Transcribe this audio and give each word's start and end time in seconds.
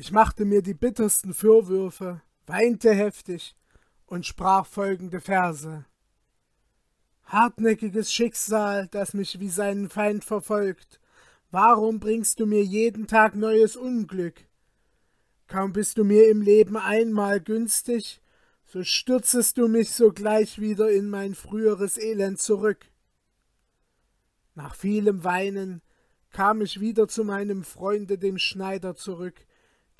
Ich 0.00 0.12
machte 0.12 0.46
mir 0.46 0.62
die 0.62 0.72
bittersten 0.72 1.34
Vorwürfe, 1.34 2.22
weinte 2.46 2.94
heftig 2.94 3.54
und 4.06 4.24
sprach 4.24 4.64
folgende 4.64 5.20
Verse. 5.20 5.84
Hartnäckiges 7.24 8.10
Schicksal, 8.10 8.88
das 8.92 9.12
mich 9.12 9.40
wie 9.40 9.50
seinen 9.50 9.90
Feind 9.90 10.24
verfolgt, 10.24 11.00
warum 11.50 12.00
bringst 12.00 12.40
du 12.40 12.46
mir 12.46 12.64
jeden 12.64 13.08
Tag 13.08 13.34
neues 13.34 13.76
Unglück? 13.76 14.46
Kaum 15.48 15.74
bist 15.74 15.98
du 15.98 16.04
mir 16.04 16.30
im 16.30 16.40
Leben 16.40 16.78
einmal 16.78 17.38
günstig, 17.38 18.22
so 18.64 18.82
stürzest 18.82 19.58
du 19.58 19.68
mich 19.68 19.90
sogleich 19.92 20.58
wieder 20.58 20.90
in 20.90 21.10
mein 21.10 21.34
früheres 21.34 21.98
Elend 21.98 22.40
zurück. 22.40 22.86
Nach 24.54 24.74
vielem 24.74 25.24
Weinen 25.24 25.82
kam 26.30 26.62
ich 26.62 26.80
wieder 26.80 27.06
zu 27.06 27.22
meinem 27.22 27.64
Freunde 27.64 28.16
dem 28.16 28.38
Schneider 28.38 28.94
zurück, 28.96 29.44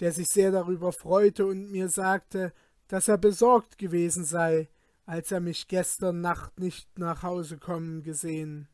der 0.00 0.12
sich 0.12 0.28
sehr 0.28 0.50
darüber 0.50 0.92
freute 0.92 1.46
und 1.46 1.70
mir 1.70 1.88
sagte, 1.88 2.52
dass 2.88 3.08
er 3.08 3.18
besorgt 3.18 3.78
gewesen 3.78 4.24
sei, 4.24 4.68
als 5.06 5.30
er 5.30 5.40
mich 5.40 5.68
gestern 5.68 6.20
Nacht 6.20 6.58
nicht 6.58 6.98
nach 6.98 7.22
Hause 7.22 7.58
kommen 7.58 8.02
gesehen. 8.02 8.68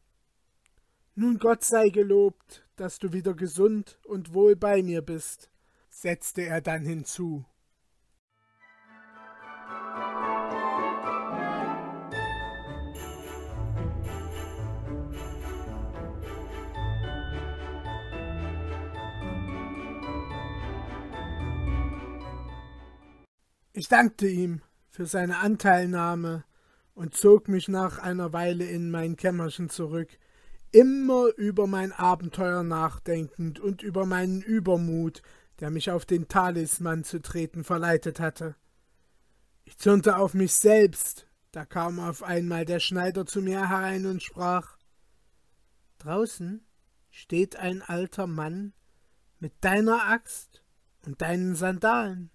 Nun 1.15 1.39
Gott 1.39 1.65
sei 1.65 1.89
gelobt, 1.89 2.65
dass 2.77 2.99
du 2.99 3.13
wieder 3.13 3.35
gesund 3.35 3.99
und 4.05 4.35
wohl 4.35 4.57
bei 4.57 4.83
mir 4.83 5.03
bist 5.03 5.51
setzte 5.97 6.43
er 6.43 6.61
dann 6.61 6.85
hinzu. 6.85 7.45
Ich 23.77 23.89
dankte 23.89 24.27
ihm 24.27 24.63
für 24.89 25.05
seine 25.05 25.37
Anteilnahme 25.37 26.45
und 26.95 27.15
zog 27.15 27.47
mich 27.47 27.69
nach 27.69 27.99
einer 27.99 28.33
Weile 28.33 28.65
in 28.65 28.91
mein 28.91 29.17
Kämmerchen 29.17 29.69
zurück, 29.69 30.09
immer 30.73 31.29
über 31.37 31.67
mein 31.67 31.93
Abenteuer 31.93 32.63
nachdenkend 32.63 33.61
und 33.61 33.83
über 33.83 34.07
meinen 34.07 34.41
Übermut, 34.41 35.21
der 35.61 35.69
mich 35.69 35.91
auf 35.91 36.07
den 36.07 36.27
Talisman 36.27 37.05
zu 37.05 37.21
treten 37.21 37.65
verleitet 37.65 38.19
hatte. 38.19 38.57
Ich 39.65 39.77
zürnte 39.77 40.17
auf 40.17 40.33
mich 40.33 40.55
selbst, 40.55 41.29
da 41.53 41.67
kam 41.67 42.01
auf 42.01 42.23
einmal 42.23 42.65
der 42.65 42.81
Schneider 42.81 43.27
zu 43.27 43.43
mir 43.43 43.69
herein 43.69 44.07
und 44.07 44.23
sprach 44.23 44.79
Draußen 45.99 46.65
steht 47.11 47.57
ein 47.57 47.83
alter 47.83 48.27
Mann 48.27 48.73
mit 49.39 49.53
deiner 49.61 50.09
Axt 50.09 50.65
und 51.05 51.21
deinen 51.21 51.55
Sandalen. 51.55 52.31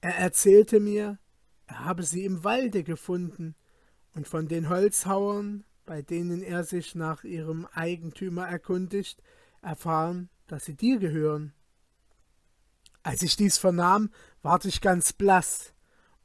Er 0.00 0.16
erzählte 0.16 0.80
mir, 0.80 1.18
er 1.66 1.84
habe 1.84 2.02
sie 2.02 2.24
im 2.24 2.44
Walde 2.44 2.84
gefunden 2.84 3.54
und 4.14 4.28
von 4.28 4.48
den 4.48 4.68
Holzhauern, 4.68 5.64
bei 5.84 6.02
denen 6.02 6.42
er 6.42 6.64
sich 6.64 6.94
nach 6.94 7.24
ihrem 7.24 7.66
Eigentümer 7.72 8.46
erkundigt, 8.46 9.22
erfahren, 9.62 10.28
dass 10.46 10.64
sie 10.64 10.74
dir 10.74 10.98
gehören. 10.98 11.52
Als 13.02 13.22
ich 13.22 13.36
dies 13.36 13.58
vernahm, 13.58 14.10
ward 14.42 14.64
ich 14.64 14.80
ganz 14.80 15.12
blass, 15.12 15.72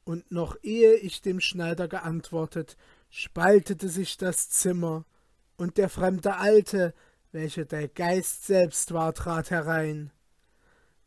und 0.06 0.32
noch 0.32 0.58
ehe 0.64 0.96
ich 0.96 1.22
dem 1.22 1.40
Schneider 1.40 1.88
geantwortet, 1.88 2.76
spaltete 3.10 3.88
sich 3.88 4.18
das 4.18 4.50
Zimmer, 4.50 5.06
und 5.56 5.78
der 5.78 5.90
fremde 5.90 6.36
Alte, 6.38 6.94
welcher 7.32 7.66
der 7.66 7.88
Geist 7.88 8.46
selbst 8.46 8.94
war, 8.94 9.14
trat 9.14 9.50
herein. 9.50 10.12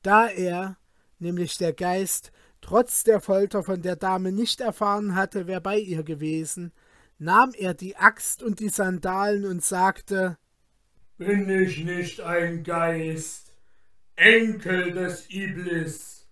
Da 0.03 0.29
er, 0.29 0.79
nämlich 1.19 1.59
der 1.59 1.73
Geist, 1.73 2.33
trotz 2.61 3.05
der 3.05 3.21
Folter 3.21 3.63
von 3.63 3.83
der 3.83 3.97
Dame 3.97 4.33
nicht 4.33 4.61
erfahren 4.61 5.15
hatte, 5.15 5.47
wer 5.47 5.61
bei 5.61 5.79
ihr 5.79 6.03
gewesen, 6.03 6.73
nahm 7.19 7.53
er 7.57 7.75
die 7.75 7.97
Axt 7.97 8.43
und 8.43 8.61
die 8.61 8.69
Sandalen 8.69 9.45
und 9.45 9.65
sagte 9.65 10.39
Bin 11.19 11.49
ich 11.49 11.85
nicht 11.85 12.21
ein 12.21 12.63
Geist? 12.63 13.53
Enkel 14.17 14.93
des 14.93 15.31
Iblis. 15.31 16.27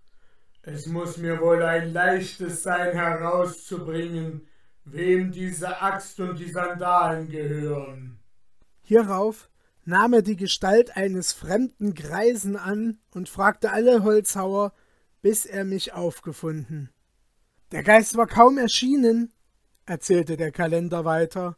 Es 0.63 0.87
muss 0.87 1.19
mir 1.19 1.41
wohl 1.41 1.63
ein 1.63 1.93
leichtes 1.93 2.63
sein 2.63 2.93
herauszubringen, 2.93 4.47
wem 4.85 5.31
diese 5.31 5.83
Axt 5.83 6.19
und 6.21 6.39
die 6.39 6.51
Sandalen 6.51 7.29
gehören. 7.29 8.19
Hierauf 8.83 9.51
nahm 9.85 10.15
er 10.15 10.23
die 10.23 10.37
Gestalt 10.37 10.97
eines 10.97 11.35
fremden 11.35 11.95
Greisen 11.95 12.57
an 12.57 12.99
und 13.11 13.29
fragte 13.29 13.73
alle 13.73 14.03
Holzhauer, 14.03 14.73
bis 15.25 15.47
er 15.47 15.65
mich 15.65 15.95
aufgefunden. 15.95 16.91
Der 17.73 17.83
Geist 17.83 18.15
war 18.15 18.27
kaum 18.27 18.59
erschienen, 18.59 19.33
erzählte 19.87 20.37
der 20.37 20.53
Kalender 20.53 21.07
weiter, 21.07 21.57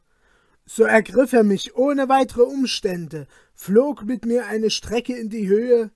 so 0.64 0.84
ergriff 0.84 1.32
er 1.32 1.42
mich 1.42 1.74
ohne 1.74 2.08
weitere 2.08 2.42
Umstände, 2.42 3.26
flog 3.54 4.04
mit 4.04 4.24
mir 4.24 4.46
eine 4.46 4.70
Strecke 4.70 5.16
in 5.16 5.30
die 5.30 5.48
Höhe, 5.48 5.90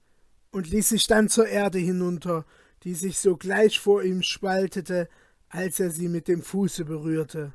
und 0.50 0.68
ließ 0.68 0.88
sich 0.88 1.06
dann 1.06 1.28
zur 1.28 1.46
Erde 1.46 1.78
hinunter, 1.78 2.44
die 2.82 2.94
sich 2.94 3.20
sogleich 3.20 3.78
vor 3.78 4.02
ihm 4.02 4.24
spaltete, 4.24 5.08
als 5.48 5.78
er 5.78 5.92
sie 5.92 6.08
mit 6.08 6.26
dem 6.26 6.42
Fuße 6.42 6.84
berührte. 6.84 7.52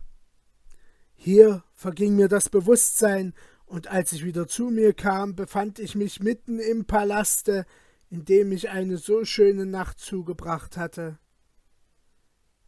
Hier 1.15 1.61
verging 1.73 2.15
mir 2.15 2.29
das 2.29 2.47
Bewusstsein, 2.47 3.33
und 3.65 3.87
als 3.87 4.13
ich 4.13 4.23
wieder 4.23 4.47
zu 4.47 4.69
mir 4.69 4.93
kam, 4.93 5.35
befand 5.35 5.77
ich 5.77 5.93
mich 5.93 6.21
mitten 6.21 6.59
im 6.59 6.85
Palaste, 6.85 7.65
in 8.09 8.25
dem 8.25 8.51
ich 8.51 8.69
eine 8.69 8.97
so 8.97 9.25
schöne 9.25 9.65
Nacht 9.65 9.99
zugebracht 9.99 10.77
hatte. 10.77 11.19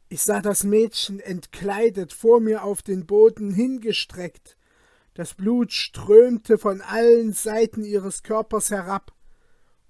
Ich 0.10 0.24
sah 0.24 0.42
das 0.42 0.64
Mädchen 0.64 1.20
entkleidet 1.20 2.14
vor 2.14 2.40
mir 2.40 2.64
auf 2.64 2.82
den 2.82 3.06
Boden 3.06 3.54
hingestreckt, 3.54 4.58
das 5.14 5.34
Blut 5.34 5.74
strömte 5.74 6.58
von 6.58 6.82
allen 6.82 7.34
Seiten 7.34 7.84
ihres 7.84 8.24
Körpers 8.24 8.70
herab, 8.70 9.14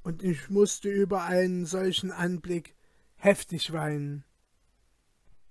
und 0.02 0.24
ich 0.24 0.50
musste 0.50 0.90
über 0.90 1.24
einen 1.24 1.66
solchen 1.66 2.12
Anblick 2.12 2.76
heftig 3.16 3.74
weinen. 3.74 4.24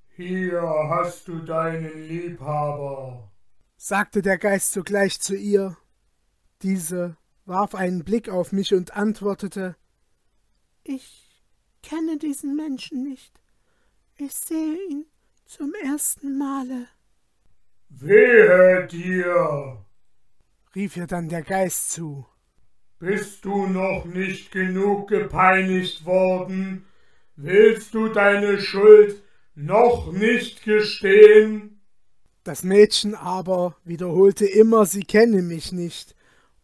Hier 0.08 0.62
hast 0.62 1.28
du 1.28 1.40
deinen 1.40 2.08
Liebhaber, 2.08 3.30
sagte 3.76 4.22
der 4.22 4.38
Geist 4.38 4.72
sogleich 4.72 5.20
zu 5.20 5.36
ihr. 5.36 5.76
Diese 6.62 7.18
warf 7.44 7.74
einen 7.74 8.02
Blick 8.02 8.30
auf 8.30 8.50
mich 8.50 8.72
und 8.72 8.96
antwortete 8.96 9.76
Ich 10.88 11.42
kenne 11.82 12.16
diesen 12.16 12.54
Menschen 12.54 13.02
nicht. 13.02 13.32
Ich 14.18 14.32
sehe 14.32 14.78
ihn 14.88 15.06
zum 15.44 15.72
ersten 15.82 16.38
Male. 16.38 16.86
Wehe 17.88 18.86
dir, 18.86 19.84
rief 20.76 20.96
ihr 20.96 21.08
dann 21.08 21.28
der 21.28 21.42
Geist 21.42 21.90
zu. 21.90 22.24
Bist 23.00 23.44
du 23.44 23.66
noch 23.66 24.04
nicht 24.04 24.52
genug 24.52 25.08
gepeinigt 25.08 26.04
worden? 26.04 26.84
Willst 27.34 27.92
du 27.94 28.06
deine 28.06 28.60
Schuld 28.60 29.22
noch 29.56 30.12
nicht 30.12 30.62
gestehen? 30.62 31.80
Das 32.44 32.62
Mädchen 32.62 33.16
aber 33.16 33.76
wiederholte 33.82 34.46
immer, 34.46 34.86
sie 34.86 35.02
kenne 35.02 35.42
mich 35.42 35.72
nicht 35.72 36.15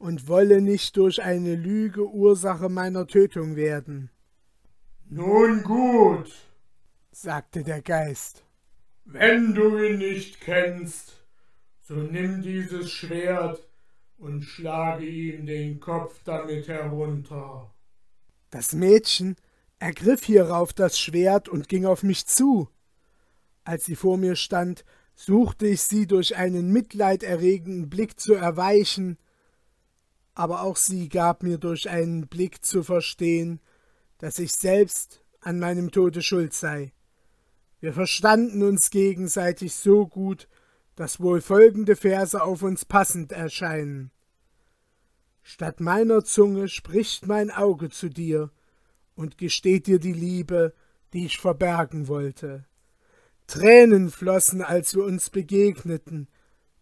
und 0.02 0.26
wolle 0.26 0.60
nicht 0.60 0.96
durch 0.96 1.22
eine 1.22 1.54
Lüge 1.54 2.04
Ursache 2.08 2.68
meiner 2.68 3.06
Tötung 3.06 3.54
werden. 3.54 4.10
Nun 5.08 5.62
gut, 5.62 6.28
sagte 7.12 7.62
der 7.62 7.82
Geist. 7.82 8.44
Wenn 9.04 9.54
du 9.54 9.78
ihn 9.78 9.98
nicht 9.98 10.40
kennst, 10.40 11.24
so 11.82 11.94
nimm 11.94 12.42
dieses 12.42 12.90
Schwert 12.90 13.68
und 14.18 14.42
schlage 14.42 15.06
ihm 15.06 15.46
den 15.46 15.78
Kopf 15.78 16.20
damit 16.24 16.66
herunter. 16.66 17.72
Das 18.50 18.72
Mädchen 18.72 19.36
ergriff 19.78 20.24
hierauf 20.24 20.72
das 20.72 20.98
Schwert 20.98 21.48
und 21.48 21.68
ging 21.68 21.86
auf 21.86 22.02
mich 22.02 22.26
zu. 22.26 22.68
Als 23.62 23.84
sie 23.84 23.94
vor 23.94 24.18
mir 24.18 24.34
stand, 24.34 24.84
suchte 25.14 25.68
ich 25.68 25.82
sie 25.82 26.08
durch 26.08 26.34
einen 26.34 26.72
mitleiderregenden 26.72 27.88
Blick 27.88 28.18
zu 28.18 28.34
erweichen, 28.34 29.16
aber 30.34 30.62
auch 30.62 30.76
sie 30.76 31.08
gab 31.08 31.42
mir 31.42 31.58
durch 31.58 31.88
einen 31.88 32.26
Blick 32.28 32.64
zu 32.64 32.82
verstehen, 32.82 33.60
dass 34.18 34.38
ich 34.38 34.52
selbst 34.52 35.22
an 35.40 35.58
meinem 35.58 35.90
Tode 35.90 36.22
schuld 36.22 36.54
sei. 36.54 36.92
Wir 37.80 37.92
verstanden 37.92 38.62
uns 38.62 38.90
gegenseitig 38.90 39.74
so 39.74 40.06
gut, 40.06 40.48
dass 40.94 41.20
wohl 41.20 41.40
folgende 41.40 41.96
Verse 41.96 42.40
auf 42.40 42.62
uns 42.62 42.84
passend 42.84 43.32
erscheinen. 43.32 44.10
Statt 45.42 45.80
meiner 45.80 46.24
Zunge 46.24 46.68
spricht 46.68 47.26
mein 47.26 47.50
Auge 47.50 47.90
zu 47.90 48.08
dir 48.08 48.50
und 49.16 49.38
gesteht 49.38 49.86
dir 49.88 49.98
die 49.98 50.12
Liebe, 50.12 50.74
die 51.12 51.26
ich 51.26 51.38
verbergen 51.38 52.06
wollte. 52.06 52.64
Tränen 53.48 54.10
flossen, 54.10 54.62
als 54.62 54.94
wir 54.94 55.04
uns 55.04 55.30
begegneten. 55.30 56.28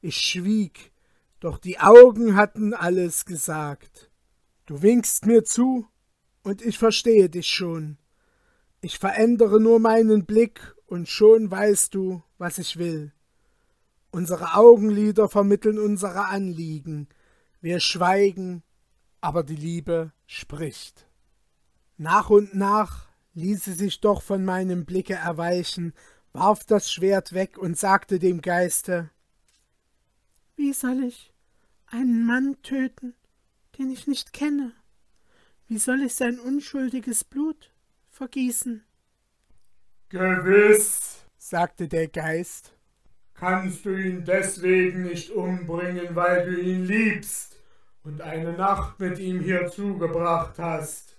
Ich 0.03 0.17
schwieg, 0.19 0.93
doch 1.41 1.59
die 1.59 1.81
Augen 1.81 2.37
hatten 2.37 2.75
alles 2.75 3.25
gesagt. 3.25 4.11
Du 4.67 4.83
winkst 4.83 5.27
mir 5.27 5.43
zu, 5.45 5.87
und 6.43 6.63
ich 6.63 6.79
verstehe 6.79 7.29
dich 7.29 7.49
schon. 7.49 7.99
Ich 8.81 8.99
verändere 8.99 9.61
nur 9.61 9.81
meinen 9.81 10.27
Blick, 10.27 10.75
und 10.87 11.09
schon 11.09 11.51
weißt 11.51 11.95
du, 11.95 12.23
was 12.39 12.59
ich 12.59 12.77
will. 12.77 13.13
Unsere 14.11 14.55
Augenlider 14.55 15.29
vermitteln 15.29 15.79
unsere 15.79 16.27
Anliegen. 16.27 17.09
Wir 17.61 17.79
schweigen, 17.81 18.63
aber 19.21 19.43
die 19.43 19.57
Liebe 19.57 20.13
spricht. 20.27 21.07
Nach 21.97 22.29
und 22.31 22.55
nach 22.55 23.07
ließ 23.35 23.65
sie 23.65 23.75
sich 23.75 24.01
doch 24.01 24.23
von 24.23 24.45
meinem 24.45 24.85
Blicke 24.85 25.15
erweichen, 25.15 25.93
warf 26.33 26.65
das 26.65 26.91
Schwert 26.91 27.33
weg 27.33 27.57
und 27.59 27.79
sagte 27.79 28.19
dem 28.19 28.41
Geiste 28.41 29.11
Wie 30.57 30.73
soll 30.73 31.05
ich 31.05 31.30
einen 31.91 32.25
Mann 32.25 32.57
töten, 32.63 33.15
den 33.79 33.91
ich 33.91 34.07
nicht 34.07 34.33
kenne? 34.33 34.73
Wie 35.67 35.79
soll 35.79 36.03
ich 36.03 36.15
sein 36.15 36.39
unschuldiges 36.39 37.25
Blut 37.25 37.73
vergießen? 38.09 38.85
Gewiss, 40.09 41.25
sagte 41.39 41.89
der 41.89 42.09
Geist, 42.09 42.73
kannst 43.35 43.85
du 43.85 43.95
ihn 43.95 44.25
deswegen 44.25 45.03
nicht 45.03 45.31
umbringen, 45.31 46.15
weil 46.15 46.47
du 46.47 46.61
ihn 46.61 46.85
liebst 46.85 47.57
und 48.03 48.21
eine 48.21 48.53
Nacht 48.53 48.99
mit 48.99 49.19
ihm 49.19 49.41
hier 49.41 49.69
zugebracht 49.69 50.59
hast. 50.59 51.17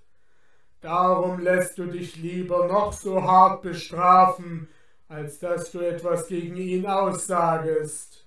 Darum 0.81 1.39
lässt 1.39 1.77
du 1.77 1.85
dich 1.85 2.15
lieber 2.18 2.68
noch 2.68 2.91
so 2.91 3.21
hart 3.21 3.62
bestrafen, 3.62 4.68
als 5.07 5.39
dass 5.39 5.71
du 5.71 5.79
etwas 5.79 6.27
gegen 6.27 6.57
ihn 6.57 6.85
aussagest. 6.85 8.20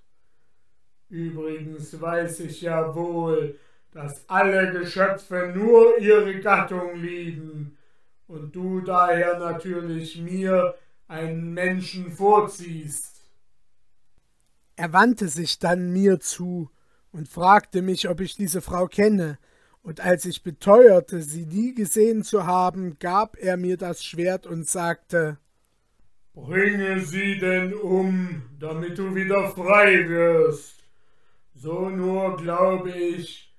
Übrigens 1.14 2.00
weiß 2.00 2.40
ich 2.40 2.62
ja 2.62 2.92
wohl, 2.92 3.56
dass 3.92 4.28
alle 4.28 4.72
Geschöpfe 4.72 5.52
nur 5.54 5.96
ihre 6.00 6.40
Gattung 6.40 6.96
lieben 6.96 7.78
und 8.26 8.56
du 8.56 8.80
daher 8.80 9.38
natürlich 9.38 10.18
mir 10.18 10.74
einen 11.06 11.54
Menschen 11.54 12.10
vorziehst. 12.10 13.20
Er 14.74 14.92
wandte 14.92 15.28
sich 15.28 15.60
dann 15.60 15.92
mir 15.92 16.18
zu 16.18 16.68
und 17.12 17.28
fragte 17.28 17.80
mich, 17.80 18.08
ob 18.08 18.20
ich 18.20 18.34
diese 18.34 18.60
Frau 18.60 18.88
kenne, 18.88 19.38
und 19.82 20.00
als 20.00 20.24
ich 20.24 20.42
beteuerte, 20.42 21.22
sie 21.22 21.46
nie 21.46 21.74
gesehen 21.74 22.24
zu 22.24 22.44
haben, 22.44 22.98
gab 22.98 23.36
er 23.36 23.56
mir 23.56 23.76
das 23.76 24.02
Schwert 24.04 24.48
und 24.48 24.66
sagte 24.66 25.38
Bringe 26.32 26.98
sie 27.02 27.38
denn 27.38 27.72
um, 27.72 28.42
damit 28.58 28.98
du 28.98 29.14
wieder 29.14 29.50
frei 29.50 30.08
wirst. 30.08 30.83
So 31.54 31.88
nur 31.88 32.36
glaube 32.36 32.92
ich, 32.92 33.54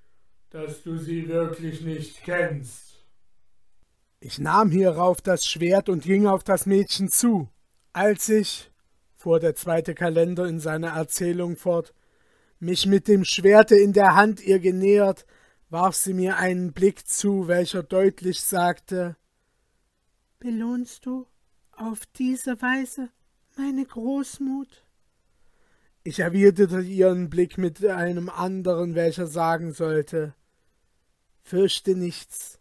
dass 0.50 0.84
du 0.84 0.98
sie 0.98 1.28
wirklich 1.28 1.82
nicht 1.82 2.24
kennst. 2.24 2.86
Ich 4.20 4.40
nahm 4.40 4.72
hierauf 4.72 5.22
das 5.22 5.46
Schwert 5.46 5.90
und 5.90 6.04
ging 6.04 6.28
auf 6.28 6.44
das 6.44 6.66
Mädchen 6.66 7.10
zu. 7.10 7.50
Als 7.94 8.30
ich, 8.30 8.72
fuhr 9.16 9.40
der 9.40 9.56
zweite 9.56 9.96
Kalender 9.96 10.46
in 10.46 10.60
seiner 10.60 10.90
Erzählung 10.90 11.56
fort, 11.56 11.94
mich 12.60 12.86
mit 12.86 13.08
dem 13.08 13.24
Schwerte 13.24 13.76
in 13.76 13.94
der 13.94 14.16
Hand 14.16 14.42
ihr 14.42 14.60
genähert, 14.60 15.26
warf 15.70 15.96
sie 15.96 16.14
mir 16.14 16.38
einen 16.38 16.74
Blick 16.74 17.08
zu, 17.08 17.48
welcher 17.48 17.84
deutlich 17.84 18.42
sagte 18.42 19.16
Belohnst 20.40 21.06
du 21.06 21.28
auf 21.72 22.06
diese 22.18 22.62
Weise 22.62 23.10
meine 23.58 23.86
Großmut? 23.86 24.85
Ich 26.08 26.20
erwiderte 26.20 26.82
ihren 26.82 27.32
Blick 27.32 27.58
mit 27.58 27.84
einem 27.84 28.30
anderen, 28.30 28.94
welcher 28.94 29.26
sagen 29.26 29.74
sollte 29.74 30.36
Fürchte 31.42 31.96
nichts, 31.96 32.60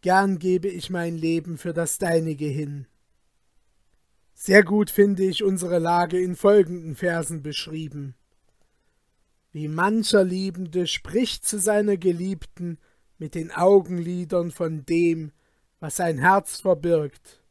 gern 0.00 0.38
gebe 0.38 0.68
ich 0.68 0.88
mein 0.88 1.14
Leben 1.14 1.58
für 1.58 1.74
das 1.74 1.98
deinige 1.98 2.46
hin. 2.46 2.86
Sehr 4.32 4.64
gut 4.64 4.88
finde 4.88 5.24
ich 5.24 5.44
unsere 5.44 5.78
Lage 5.78 6.18
in 6.18 6.34
folgenden 6.34 6.96
Versen 6.96 7.42
beschrieben. 7.42 8.14
Wie 9.52 9.68
mancher 9.68 10.24
Liebende 10.24 10.86
spricht 10.86 11.46
zu 11.46 11.58
seiner 11.58 11.98
Geliebten 11.98 12.78
mit 13.18 13.34
den 13.34 13.50
Augenlidern 13.50 14.50
von 14.50 14.86
dem, 14.86 15.32
was 15.78 15.96
sein 15.96 16.16
Herz 16.16 16.60
verbirgt. 16.60 17.42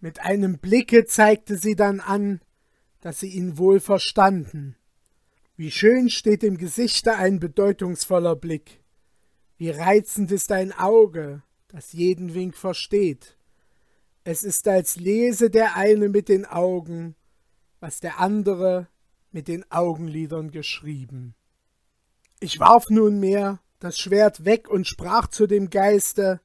Mit 0.00 0.20
einem 0.20 0.58
Blicke 0.58 1.06
zeigte 1.06 1.56
sie 1.56 1.76
dann 1.76 2.00
an, 2.00 2.40
dass 3.06 3.20
sie 3.20 3.28
ihn 3.28 3.56
wohl 3.56 3.78
verstanden. 3.78 4.74
Wie 5.54 5.70
schön 5.70 6.10
steht 6.10 6.42
im 6.42 6.58
Gesichte 6.58 7.14
ein 7.14 7.38
bedeutungsvoller 7.38 8.34
Blick. 8.34 8.82
Wie 9.58 9.70
reizend 9.70 10.32
ist 10.32 10.50
ein 10.50 10.72
Auge, 10.72 11.44
das 11.68 11.92
jeden 11.92 12.34
Wink 12.34 12.56
versteht. 12.56 13.38
Es 14.24 14.42
ist, 14.42 14.66
als 14.66 14.96
lese 14.96 15.50
der 15.50 15.76
eine 15.76 16.08
mit 16.08 16.28
den 16.28 16.46
Augen, 16.46 17.14
was 17.78 18.00
der 18.00 18.18
andere 18.18 18.88
mit 19.30 19.46
den 19.46 19.64
Augenlidern 19.70 20.50
geschrieben. 20.50 21.36
Ich 22.40 22.58
warf 22.58 22.90
nunmehr 22.90 23.60
das 23.78 24.00
Schwert 24.00 24.44
weg 24.44 24.68
und 24.68 24.88
sprach 24.88 25.28
zu 25.28 25.46
dem 25.46 25.70
Geiste 25.70 26.40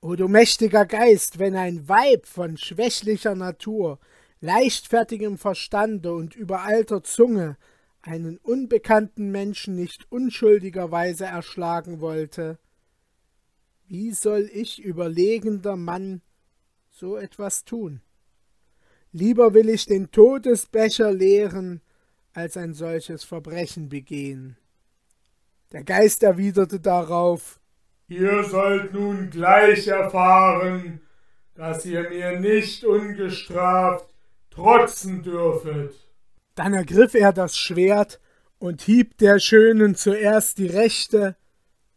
O 0.00 0.14
du 0.14 0.28
mächtiger 0.28 0.86
Geist, 0.86 1.40
wenn 1.40 1.56
ein 1.56 1.88
Weib 1.88 2.26
von 2.26 2.56
schwächlicher 2.56 3.34
Natur, 3.34 3.98
leichtfertigem 4.40 5.38
Verstande 5.38 6.14
und 6.14 6.34
überalter 6.34 7.02
Zunge 7.02 7.56
einen 8.02 8.38
unbekannten 8.38 9.30
Menschen 9.30 9.74
nicht 9.74 10.10
unschuldigerweise 10.10 11.26
erschlagen 11.26 12.00
wollte, 12.00 12.58
wie 13.86 14.12
soll 14.12 14.48
ich 14.52 14.82
überlegender 14.82 15.76
Mann 15.76 16.22
so 16.90 17.16
etwas 17.16 17.64
tun? 17.64 18.00
Lieber 19.12 19.52
will 19.52 19.68
ich 19.68 19.86
den 19.86 20.10
Todesbecher 20.10 21.12
leeren, 21.12 21.80
als 22.32 22.56
ein 22.56 22.74
solches 22.74 23.24
Verbrechen 23.24 23.88
begehen. 23.88 24.56
Der 25.72 25.82
Geist 25.82 26.22
erwiderte 26.22 26.80
darauf 26.80 27.60
Ihr 28.06 28.42
sollt 28.44 28.92
nun 28.92 29.30
gleich 29.30 29.86
erfahren, 29.86 31.00
dass 31.54 31.84
ihr 31.86 32.08
mir 32.10 32.40
nicht 32.40 32.84
ungestraft 32.84 34.12
trotzen 34.50 35.22
dürfet. 35.22 35.94
Dann 36.54 36.74
ergriff 36.74 37.14
er 37.14 37.32
das 37.32 37.56
Schwert 37.56 38.20
und 38.58 38.82
hieb 38.82 39.16
der 39.18 39.38
Schönen 39.38 39.94
zuerst 39.94 40.58
die 40.58 40.66
rechte 40.66 41.36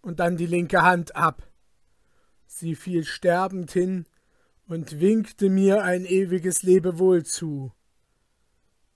und 0.02 0.20
dann 0.20 0.38
die 0.38 0.46
linke 0.46 0.82
Hand 0.82 1.16
ab. 1.16 1.44
Sie 2.46 2.76
fiel 2.76 3.04
sterbend 3.04 3.72
hin 3.72 4.06
und 4.68 5.00
winkte 5.00 5.50
mir 5.50 5.84
ein 5.84 6.06
ewiges 6.06 6.64
Lebewohl 6.64 7.24
zu. 7.24 7.72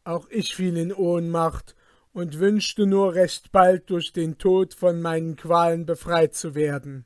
Auch 0.03 0.29
ich 0.29 0.55
fiel 0.55 0.77
in 0.77 0.93
Ohnmacht 0.93 1.75
und 2.13 2.39
wünschte 2.39 2.85
nur 2.85 3.13
recht 3.13 3.51
bald 3.51 3.89
durch 3.89 4.13
den 4.13 4.37
Tod 4.37 4.73
von 4.73 5.01
meinen 5.01 5.35
Qualen 5.35 5.85
befreit 5.85 6.33
zu 6.33 6.55
werden. 6.55 7.05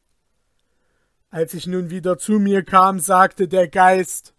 Als 1.30 1.54
ich 1.54 1.66
nun 1.66 1.90
wieder 1.90 2.18
zu 2.18 2.34
mir 2.34 2.64
kam, 2.64 3.00
sagte 3.00 3.48
der 3.48 3.68
Geist 3.68 4.36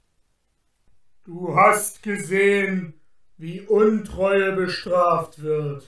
Du 1.24 1.54
hast 1.54 2.02
gesehen, 2.02 2.94
wie 3.38 3.60
Untreue 3.60 4.56
bestraft 4.56 5.40
wird. 5.40 5.84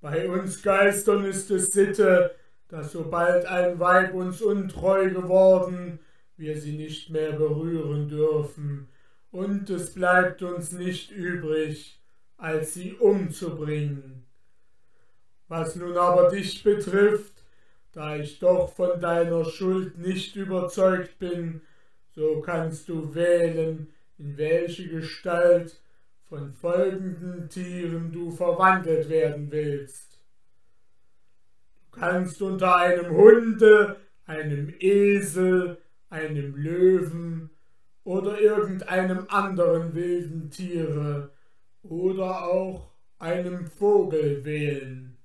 Bei 0.00 0.30
uns 0.30 0.62
Geistern 0.62 1.26
ist 1.26 1.50
es 1.50 1.66
Sitte, 1.66 2.34
dass 2.68 2.92
sobald 2.92 3.44
ein 3.44 3.78
Weib 3.78 4.14
uns 4.14 4.40
untreu 4.40 5.10
geworden, 5.10 5.98
wir 6.38 6.58
sie 6.58 6.72
nicht 6.72 7.10
mehr 7.10 7.32
berühren 7.32 8.08
dürfen, 8.08 8.88
und 9.30 9.68
es 9.68 9.92
bleibt 9.92 10.42
uns 10.42 10.72
nicht 10.72 11.10
übrig, 11.10 12.00
als 12.38 12.72
sie 12.72 12.94
umzubringen. 12.94 14.24
Was 15.48 15.76
nun 15.76 15.98
aber 15.98 16.30
dich 16.30 16.62
betrifft, 16.62 17.44
da 17.92 18.16
ich 18.16 18.38
doch 18.38 18.72
von 18.72 19.00
deiner 19.00 19.44
Schuld 19.44 19.98
nicht 19.98 20.34
überzeugt 20.34 21.18
bin, 21.18 21.60
so 22.14 22.40
kannst 22.40 22.88
du 22.88 23.14
wählen, 23.14 23.92
in 24.20 24.36
welche 24.36 24.86
Gestalt 24.86 25.80
von 26.28 26.52
folgenden 26.52 27.48
Tieren 27.48 28.12
du 28.12 28.30
verwandelt 28.30 29.08
werden 29.08 29.50
willst. 29.50 30.20
Du 31.90 31.98
kannst 31.98 32.42
unter 32.42 32.76
einem 32.76 33.16
Hunde, 33.16 33.96
einem 34.26 34.72
Esel, 34.78 35.78
einem 36.10 36.54
Löwen 36.54 37.50
oder 38.04 38.38
irgendeinem 38.38 39.26
anderen 39.28 39.94
wilden 39.94 40.50
Tiere 40.50 41.32
oder 41.82 42.44
auch 42.44 42.92
einem 43.18 43.66
Vogel 43.68 44.44
wählen. 44.44 45.16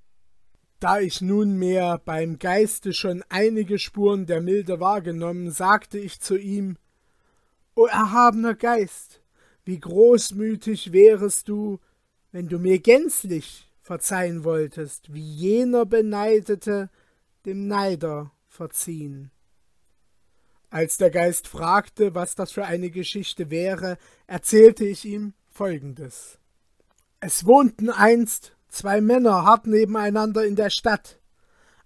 Da 0.80 1.00
ich 1.00 1.20
nunmehr 1.20 2.00
beim 2.02 2.38
Geiste 2.38 2.94
schon 2.94 3.22
einige 3.28 3.78
Spuren 3.78 4.24
der 4.24 4.40
Milde 4.40 4.80
wahrgenommen, 4.80 5.50
sagte 5.50 5.98
ich 5.98 6.20
zu 6.20 6.36
ihm 6.36 6.78
O 7.76 7.84
erhabener 7.84 8.54
Geist, 8.54 9.20
wie 9.66 9.78
großmütig 9.78 10.92
wärest 10.92 11.46
du, 11.46 11.78
wenn 12.32 12.48
du 12.48 12.58
mir 12.58 12.78
gänzlich 12.78 13.70
verzeihen 13.82 14.44
wolltest, 14.44 15.12
wie 15.12 15.20
jener 15.20 15.84
Beneidete 15.84 16.88
dem 17.44 17.68
Neider 17.68 18.32
verziehen. 18.48 19.30
Als 20.70 20.96
der 20.96 21.10
Geist 21.10 21.48
fragte, 21.48 22.14
was 22.14 22.34
das 22.34 22.50
für 22.50 22.64
eine 22.64 22.88
Geschichte 22.88 23.50
wäre, 23.50 23.98
erzählte 24.26 24.86
ich 24.86 25.04
ihm 25.04 25.34
Folgendes. 25.50 26.38
Es 27.20 27.44
wohnten 27.44 27.90
einst 27.90 28.56
zwei 28.68 29.02
Männer 29.02 29.44
hart 29.44 29.66
nebeneinander 29.66 30.46
in 30.46 30.56
der 30.56 30.70
Stadt. 30.70 31.20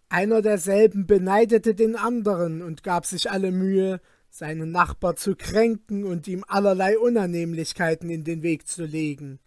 Einer 0.09 0.41
derselben 0.41 1.09
beneidete 1.09 1.75
den 1.75 1.97
anderen 1.97 2.63
und 2.63 2.85
gab 2.85 3.07
sich 3.07 3.29
alle 3.31 3.51
Mühe, 3.51 4.01
seinen 4.31 4.71
Nachbar 4.71 5.17
zu 5.17 5.35
kränken 5.37 6.05
und 6.05 6.29
ihm 6.29 6.45
allerlei 6.47 6.99
Unannehmlichkeiten 6.99 8.09
in 8.09 8.25
den 8.25 8.43
Weg 8.43 8.67
zu 8.67 8.85
legen. 8.85 9.41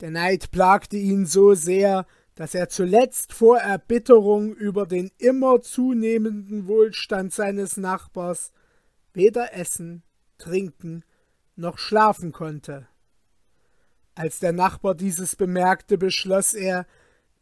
Der 0.00 0.10
Neid 0.10 0.50
plagte 0.52 0.96
ihn 0.96 1.26
so 1.26 1.54
sehr, 1.54 2.06
dass 2.34 2.54
er 2.54 2.68
zuletzt 2.68 3.32
vor 3.32 3.58
Erbitterung 3.58 4.54
über 4.54 4.86
den 4.86 5.10
immer 5.18 5.60
zunehmenden 5.60 6.68
Wohlstand 6.68 7.32
seines 7.32 7.76
Nachbars 7.76 8.52
weder 9.12 9.54
essen, 9.54 10.04
trinken 10.36 11.02
noch 11.56 11.78
schlafen 11.78 12.30
konnte. 12.30 12.86
Als 14.14 14.38
der 14.38 14.52
Nachbar 14.52 14.94
dieses 14.94 15.36
bemerkte, 15.36 15.98
beschloss 15.98 16.52
er, 16.54 16.86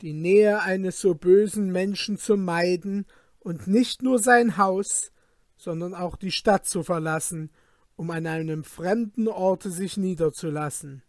die 0.01 0.13
Nähe 0.13 0.61
eines 0.61 1.01
so 1.01 1.15
bösen 1.15 1.71
Menschen 1.73 2.17
zu 2.17 2.37
meiden 2.37 3.07
und 3.39 3.67
nicht 3.67 4.03
nur 4.03 4.19
sein 4.19 4.57
Haus, 4.57 5.11
sondern 5.57 5.95
auch 5.95 6.17
die 6.17 6.33
Stadt 6.33 6.67
zu 6.67 6.83
verlassen, 6.83 7.51
um 7.97 8.11
an 8.11 8.27
einem 8.27 8.65
fremden 8.65 9.29
Orte 9.29 9.71
sich 9.71 9.97
niederzulassen. 9.97 11.03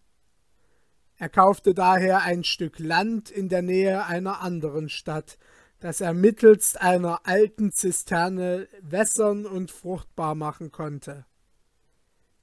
Er 1.17 1.29
kaufte 1.29 1.73
daher 1.73 2.21
ein 2.21 2.43
Stück 2.43 2.79
Land 2.79 3.29
in 3.29 3.49
der 3.49 3.61
Nähe 3.61 4.05
einer 4.05 4.41
anderen 4.41 4.87
Stadt, 4.87 5.37
das 5.79 6.01
er 6.01 6.13
mittelst 6.13 6.79
einer 6.81 7.21
alten 7.25 7.71
Zisterne 7.71 8.67
wässern 8.81 9.45
und 9.45 9.71
fruchtbar 9.71 10.35
machen 10.35 10.71
konnte. 10.71 11.25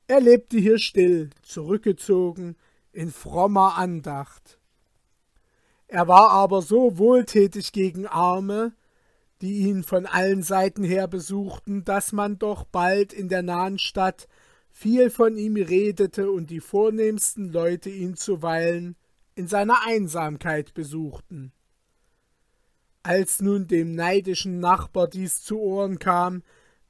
Er 0.06 0.20
lebte 0.20 0.58
hier 0.58 0.78
still, 0.78 1.30
zurückgezogen, 1.42 2.56
in 2.92 3.10
frommer 3.10 3.76
Andacht. 3.76 4.58
Er 5.86 6.08
war 6.08 6.30
aber 6.30 6.62
so 6.62 6.98
wohltätig 6.98 7.72
gegen 7.72 8.06
Arme, 8.06 8.74
die 9.44 9.68
ihn 9.68 9.82
von 9.82 10.06
allen 10.06 10.42
Seiten 10.42 10.84
her 10.84 11.06
besuchten, 11.06 11.84
dass 11.84 12.12
man 12.12 12.38
doch 12.38 12.64
bald 12.64 13.12
in 13.12 13.28
der 13.28 13.42
nahen 13.42 13.78
Stadt 13.78 14.26
viel 14.70 15.10
von 15.10 15.36
ihm 15.36 15.56
redete 15.56 16.30
und 16.30 16.48
die 16.48 16.60
vornehmsten 16.60 17.52
Leute 17.52 17.90
ihn 17.90 18.16
zuweilen 18.16 18.96
in 19.34 19.46
seiner 19.46 19.86
Einsamkeit 19.86 20.72
besuchten. 20.72 21.52
Als 23.02 23.42
nun 23.42 23.66
dem 23.66 23.94
neidischen 23.94 24.60
Nachbar 24.60 25.08
dies 25.08 25.42
zu 25.42 25.60
Ohren 25.60 25.98
kam, 25.98 26.42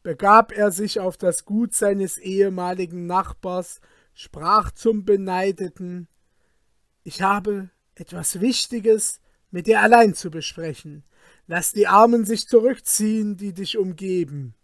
begab 0.05 0.53
er 0.53 0.71
sich 0.71 1.01
auf 1.01 1.17
das 1.17 1.45
Gut 1.45 1.75
seines 1.75 2.19
ehemaligen 2.19 3.09
Nachbars, 3.09 3.81
sprach 4.13 4.71
zum 4.71 5.05
Beneideten 5.05 6.07
Ich 7.03 7.21
habe 7.21 7.71
etwas 7.97 8.41
Wichtiges 8.41 9.21
mit 9.51 9.67
dir 9.67 9.81
allein 9.81 10.15
zu 10.15 10.31
besprechen. 10.31 11.03
Lass 11.47 11.73
die 11.73 11.87
Armen 11.87 12.25
sich 12.25 12.47
zurückziehen, 12.47 13.37
die 13.37 13.53
dich 13.53 13.77
umgeben. 13.77 14.55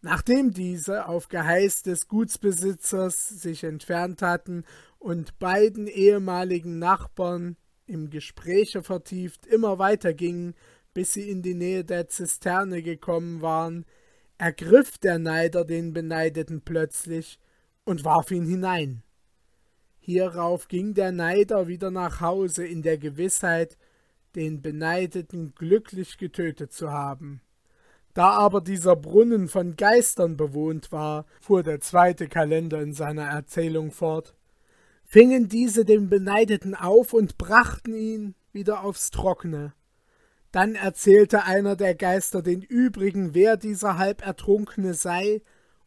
Nachdem 0.00 0.52
diese 0.52 1.06
auf 1.06 1.28
Geheiß 1.28 1.82
des 1.82 2.08
Gutsbesitzers 2.08 3.28
sich 3.28 3.64
entfernt 3.64 4.22
hatten 4.22 4.64
und 4.98 5.38
beiden 5.38 5.86
ehemaligen 5.86 6.78
Nachbarn 6.78 7.56
im 7.86 8.10
Gespräche 8.10 8.82
vertieft 8.82 9.46
immer 9.46 9.78
weiter 9.78 10.14
gingen, 10.14 10.54
bis 10.94 11.14
sie 11.14 11.28
in 11.28 11.42
die 11.42 11.54
Nähe 11.54 11.84
der 11.84 12.08
Zisterne 12.08 12.82
gekommen 12.82 13.42
waren, 13.42 13.84
ergriff 14.38 14.98
der 14.98 15.18
Neider 15.18 15.64
den 15.64 15.92
Beneideten 15.92 16.62
plötzlich 16.62 17.38
und 17.84 18.04
warf 18.04 18.30
ihn 18.30 18.44
hinein. 18.44 19.02
Hierauf 19.98 20.68
ging 20.68 20.94
der 20.94 21.12
Neider 21.12 21.66
wieder 21.66 21.90
nach 21.90 22.20
Hause 22.20 22.66
in 22.66 22.82
der 22.82 22.98
Gewissheit, 22.98 23.76
den 24.38 24.62
Beneideten 24.62 25.52
glücklich 25.56 26.16
getötet 26.16 26.72
zu 26.72 26.92
haben. 26.92 27.40
Da 28.14 28.30
aber 28.30 28.60
dieser 28.60 28.94
Brunnen 28.94 29.48
von 29.48 29.74
Geistern 29.74 30.36
bewohnt 30.36 30.92
war, 30.92 31.26
fuhr 31.40 31.64
der 31.64 31.80
zweite 31.80 32.28
Kalender 32.28 32.80
in 32.80 32.92
seiner 32.92 33.24
Erzählung 33.24 33.90
fort, 33.90 34.36
fingen 35.04 35.48
diese 35.48 35.84
den 35.84 36.08
Beneideten 36.08 36.76
auf 36.76 37.14
und 37.14 37.36
brachten 37.36 37.94
ihn 37.96 38.36
wieder 38.52 38.84
aufs 38.84 39.10
Trockene. 39.10 39.72
Dann 40.52 40.76
erzählte 40.76 41.42
einer 41.42 41.74
der 41.74 41.96
Geister 41.96 42.40
den 42.40 42.62
übrigen, 42.62 43.34
wer 43.34 43.56
dieser 43.56 43.98
Halbertrunkene 43.98 44.94
sei 44.94 45.42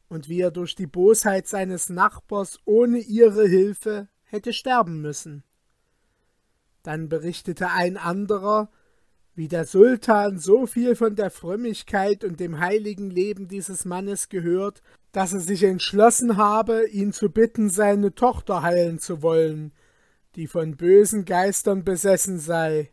und 0.09 0.27
wie 0.27 0.41
er 0.41 0.51
durch 0.51 0.75
die 0.75 0.87
Bosheit 0.87 1.47
seines 1.47 1.87
Nachbars 1.87 2.59
ohne 2.65 2.97
ihre 2.99 3.47
Hilfe 3.47 4.09
hätte 4.23 4.51
sterben 4.51 4.99
müssen. 4.99 5.45
Dann 6.83 7.09
berichtete 7.09 7.69
ein 7.69 7.97
anderer, 7.97 8.69
wie 9.35 9.47
der 9.47 9.65
Sultan 9.65 10.37
so 10.39 10.65
viel 10.65 10.95
von 10.95 11.15
der 11.15 11.31
Frömmigkeit 11.31 12.23
und 12.23 12.39
dem 12.39 12.59
heiligen 12.59 13.09
Leben 13.09 13.47
dieses 13.47 13.85
Mannes 13.85 14.29
gehört, 14.29 14.81
dass 15.11 15.33
er 15.33 15.39
sich 15.39 15.63
entschlossen 15.63 16.37
habe, 16.37 16.87
ihn 16.87 17.13
zu 17.13 17.29
bitten, 17.29 17.69
seine 17.69 18.13
Tochter 18.13 18.61
heilen 18.61 18.99
zu 18.99 19.21
wollen, 19.21 19.73
die 20.35 20.47
von 20.47 20.77
bösen 20.77 21.25
Geistern 21.25 21.83
besessen 21.83 22.39
sei. 22.39 22.91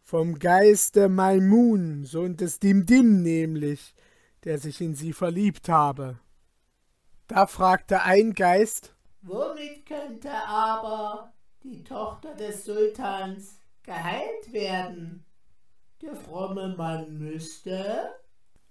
Vom 0.00 0.38
Geiste 0.38 1.08
Maimun, 1.08 2.04
Sohn 2.04 2.36
des 2.36 2.60
Dimdim 2.60 3.22
nämlich, 3.22 3.94
der 4.44 4.58
sich 4.58 4.80
in 4.80 4.94
sie 4.94 5.12
verliebt 5.12 5.68
habe. 5.68 6.18
Da 7.26 7.46
fragte 7.46 8.02
ein 8.02 8.34
Geist, 8.34 8.94
Womit 9.22 9.86
könnte 9.86 10.30
aber 10.30 11.32
die 11.64 11.82
Tochter 11.82 12.34
des 12.34 12.64
Sultans 12.64 13.58
geheilt 13.82 14.52
werden? 14.52 15.24
Der 16.02 16.14
fromme 16.14 16.74
Mann 16.76 17.18
müsste, 17.18 18.10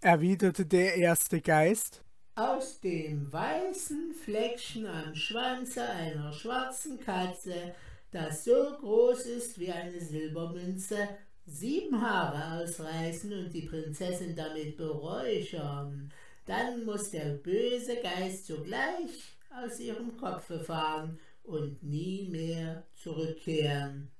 erwiderte 0.01 0.65
der 0.65 0.95
erste 0.95 1.41
Geist, 1.41 2.03
aus 2.35 2.79
dem 2.79 3.31
weißen 3.31 4.13
Fleckchen 4.13 4.85
am 4.85 5.15
Schwanze 5.15 5.83
einer 5.87 6.31
schwarzen 6.31 6.99
Katze, 6.99 7.73
das 8.11 8.43
so 8.45 8.77
groß 8.79 9.25
ist 9.25 9.59
wie 9.59 9.71
eine 9.71 9.99
Silbermünze, 9.99 11.09
sieben 11.45 11.99
Haare 11.99 12.61
ausreißen 12.61 13.33
und 13.33 13.53
die 13.53 13.67
Prinzessin 13.67 14.35
damit 14.35 14.77
beräuchern. 14.77 16.11
Dann 16.45 16.85
muss 16.85 17.09
der 17.09 17.33
böse 17.35 17.97
Geist 18.01 18.47
sogleich 18.47 19.37
aus 19.63 19.79
ihrem 19.79 20.17
Kopfe 20.17 20.59
fahren 20.59 21.19
und 21.43 21.83
nie 21.83 22.27
mehr 22.29 22.87
zurückkehren. 22.93 24.11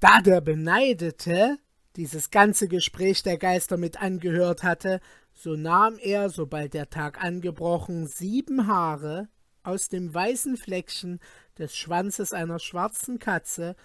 Da 0.00 0.20
der 0.20 0.40
Beneidete 0.40 1.58
dieses 1.96 2.30
ganze 2.30 2.68
Gespräch 2.68 3.22
der 3.22 3.38
Geister 3.38 3.76
mit 3.76 4.00
angehört 4.00 4.62
hatte, 4.62 5.00
so 5.32 5.54
nahm 5.54 5.98
er, 5.98 6.30
sobald 6.30 6.74
der 6.74 6.90
Tag 6.90 7.22
angebrochen, 7.22 8.06
sieben 8.06 8.66
Haare 8.66 9.28
aus 9.62 9.88
dem 9.88 10.12
weißen 10.12 10.56
Fleckchen 10.56 11.20
des 11.58 11.76
Schwanzes 11.76 12.32
einer 12.32 12.58
schwarzen 12.58 13.18
Katze, 13.18 13.76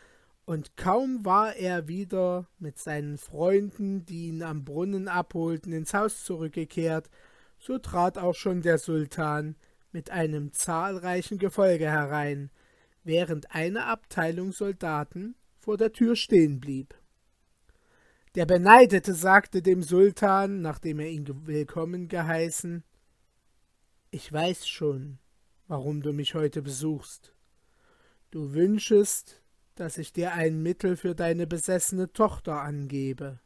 und 0.46 0.78
kaum 0.78 1.26
war 1.26 1.58
er 1.58 1.90
wieder 1.90 2.48
mit 2.58 2.80
seinen 2.80 3.18
Freunden, 3.18 4.06
die 4.06 4.30
ihn 4.30 4.42
am 4.42 4.64
Brunnen 4.64 5.10
abholten, 5.10 5.74
ins 5.74 5.94
Haus 5.94 6.24
zurückgekehrt, 6.24 7.10
so 7.60 7.78
trat 7.80 8.18
auch 8.18 8.34
schon 8.34 8.62
der 8.62 8.78
Sultan 8.78 9.58
mit 9.92 10.12
einem 10.12 10.54
zahlreichen 10.54 11.38
Gefolge 11.38 11.86
herein, 11.86 12.52
während 13.04 13.54
eine 13.54 13.86
Abteilung 13.86 14.52
Soldaten 14.52 15.36
vor 15.58 15.78
der 15.78 15.94
Tür 15.94 16.16
stehen 16.16 16.60
blieb. 16.60 16.96
Der 18.36 18.46
Beneidete 18.46 19.14
sagte 19.14 19.62
dem 19.62 19.82
Sultan, 19.82 20.62
nachdem 20.62 21.00
er 21.00 21.10
ihn 21.10 21.48
willkommen 21.48 22.08
geheißen, 22.08 22.84
Ich 24.12 24.32
weiß 24.32 24.68
schon, 24.68 25.20
warum 25.68 26.02
du 26.02 26.14
mich 26.14 26.36
heute 26.36 26.62
besuchst. 26.62 27.34
Du 28.32 28.54
wünschest, 28.54 29.42
dass 29.76 29.98
ich 29.98 30.14
dir 30.14 30.34
ein 30.34 30.62
Mittel 30.62 30.98
für 30.98 31.16
deine 31.16 31.48
besessene 31.48 32.12
Tochter 32.14 32.62
angebe. 32.62 33.40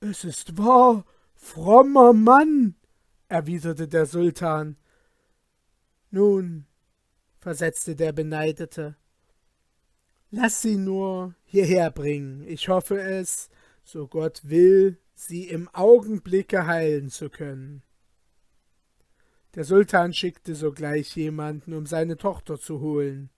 Es 0.00 0.24
ist 0.24 0.58
wahr, 0.58 1.04
frommer 1.34 2.12
Mann, 2.12 2.76
erwiderte 3.28 3.88
der 3.88 4.06
Sultan. 4.06 4.76
Nun, 6.10 6.66
versetzte 7.38 7.96
der 7.96 8.12
Beneidete, 8.12 8.96
lass 10.30 10.62
sie 10.62 10.76
nur 10.76 11.34
hierher 11.44 11.90
bringen. 11.90 12.46
Ich 12.46 12.68
hoffe 12.68 13.00
es, 13.00 13.48
so 13.84 14.08
Gott 14.08 14.42
will, 14.44 14.98
sie 15.14 15.48
im 15.48 15.68
Augenblicke 15.72 16.66
heilen 16.66 17.10
zu 17.10 17.30
können. 17.30 17.82
Der 19.54 19.64
Sultan 19.64 20.12
schickte 20.12 20.54
sogleich 20.54 21.16
jemanden, 21.16 21.72
um 21.72 21.86
seine 21.86 22.18
Tochter 22.18 22.60
zu 22.60 22.80
holen. 22.80 23.30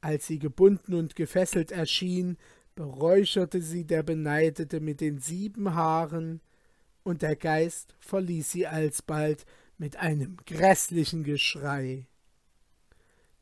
Als 0.00 0.26
sie 0.26 0.38
gebunden 0.38 0.94
und 0.94 1.14
gefesselt 1.14 1.72
erschien, 1.72 2.38
beräucherte 2.74 3.60
sie 3.60 3.84
der 3.84 4.02
Beneidete 4.02 4.80
mit 4.80 5.00
den 5.00 5.18
sieben 5.18 5.74
Haaren, 5.74 6.40
und 7.06 7.22
der 7.22 7.36
Geist 7.36 7.94
verließ 8.00 8.50
sie 8.50 8.66
alsbald 8.66 9.46
mit 9.78 9.96
einem 9.96 10.36
grässlichen 10.44 11.22
Geschrei. 11.22 12.08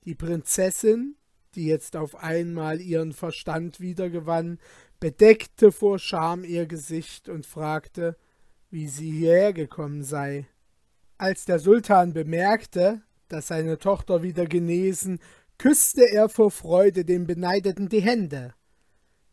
Die 0.05 0.15
Prinzessin, 0.15 1.17
die 1.55 1.67
jetzt 1.67 1.97
auf 1.97 2.17
einmal 2.17 2.83
ihren 2.83 3.13
Verstand 3.13 3.81
wiedergewann, 3.81 4.59
bedeckte 5.01 5.73
vor 5.73 5.99
Scham 5.99 6.45
ihr 6.45 6.67
Gesicht 6.67 7.31
und 7.31 7.47
fragte, 7.47 8.19
wie 8.71 8.87
sie 8.87 9.11
hierher 9.11 9.55
gekommen 9.55 10.03
sei. 10.03 10.47
Als 11.17 11.47
der 11.47 11.59
Sultan 11.59 12.13
bemerkte, 12.13 13.01
dass 13.29 13.47
seine 13.47 13.79
Tochter 13.79 14.23
wieder 14.23 14.45
genesen, 14.45 15.21
küsste 15.57 16.03
er 16.03 16.29
vor 16.29 16.51
Freude 16.51 17.07
dem 17.07 17.27
Beneideten 17.27 17.89
die 17.89 18.03
Hände. 18.03 18.53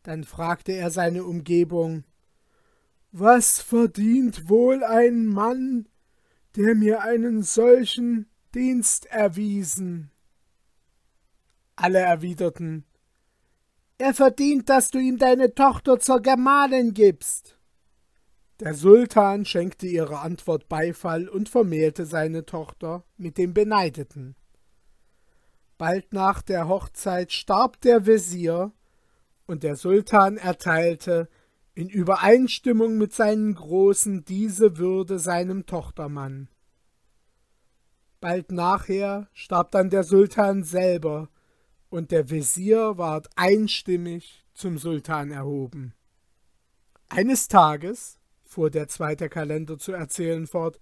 Dann 0.04 0.24
fragte 0.24 0.72
er 0.72 0.90
seine 0.90 1.26
Umgebung 1.26 2.06
Was 3.14 3.60
verdient 3.60 4.48
wohl 4.48 4.86
ein 4.86 5.26
Mann, 5.26 5.90
der 6.56 6.76
mir 6.76 7.02
einen 7.02 7.44
solchen 7.44 8.30
Dienst 8.56 9.06
erwiesen? 9.08 10.12
Alle 11.76 12.00
erwiderten 12.00 12.86
Er 13.98 14.14
verdient, 14.14 14.70
dass 14.70 14.92
du 14.92 15.00
ihm 15.00 15.18
deine 15.18 15.54
Tochter 15.54 16.00
zur 16.00 16.22
Gemahlin 16.22 16.94
gibst. 16.94 17.58
Der 18.62 18.76
Sultan 18.76 19.44
schenkte 19.44 19.88
ihrer 19.88 20.22
Antwort 20.22 20.70
Beifall 20.70 21.28
und 21.28 21.50
vermählte 21.50 22.06
seine 22.06 22.46
Tochter 22.46 23.04
mit 23.18 23.38
dem 23.38 23.54
Beneideten. 23.54 24.36
Bald 25.78 26.14
nach 26.14 26.42
der 26.42 26.70
Hochzeit 26.70 27.34
starb 27.34 27.82
der 27.82 28.06
Wesir, 28.06 28.72
und 29.48 29.64
der 29.64 29.76
Sultan 29.76 30.38
erteilte 30.38 31.28
in 31.74 31.90
Übereinstimmung 31.90 32.98
mit 32.98 33.14
seinen 33.14 33.56
Großen 33.56 34.26
diese 34.26 34.78
Würde 34.78 35.20
seinem 35.20 35.66
Tochtermann. 35.66 36.50
Bald 38.20 38.52
nachher 38.52 39.30
starb 39.34 39.72
dann 39.72 39.90
der 39.90 40.04
Sultan 40.04 40.64
selber, 40.64 41.30
und 41.90 42.12
der 42.12 42.30
Wesir 42.30 42.98
ward 42.98 43.28
einstimmig 43.36 44.46
zum 44.54 44.78
Sultan 44.78 45.32
erhoben. 45.32 45.94
Eines 47.10 47.50
Tages 47.50 48.18
fuhr 48.44 48.70
der 48.70 48.88
zweite 48.88 49.28
Kalender 49.28 49.78
zu 49.78 49.92
erzählen 49.92 50.48
fort, 50.48 50.80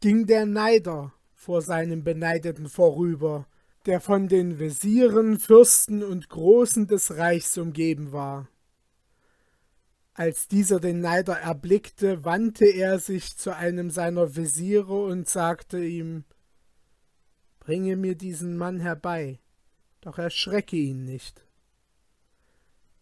ging 0.00 0.26
der 0.26 0.46
Neider 0.46 1.12
vor 1.34 1.60
seinem 1.60 2.04
Beneideten 2.04 2.68
vorüber, 2.68 3.46
der 3.84 4.00
von 4.00 4.28
den 4.28 4.58
Wesiren, 4.58 5.38
Fürsten 5.38 6.02
und 6.02 6.28
Großen 6.28 6.86
des 6.86 7.16
Reichs 7.18 7.56
umgeben 7.58 8.12
war. 8.12 8.48
Als 10.18 10.48
dieser 10.48 10.80
den 10.80 11.02
Neider 11.02 11.38
erblickte, 11.38 12.24
wandte 12.24 12.64
er 12.64 12.98
sich 12.98 13.36
zu 13.36 13.54
einem 13.54 13.90
seiner 13.90 14.34
Wesire 14.34 15.04
und 15.04 15.28
sagte 15.28 15.84
ihm 15.84 16.24
Bringe 17.60 17.96
mir 17.96 18.14
diesen 18.14 18.56
Mann 18.56 18.80
herbei, 18.80 19.40
doch 20.00 20.16
erschrecke 20.16 20.76
ihn 20.76 21.04
nicht. 21.04 21.44